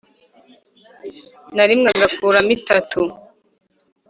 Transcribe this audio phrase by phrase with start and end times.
[1.55, 3.01] na rimwe agakuramo itatu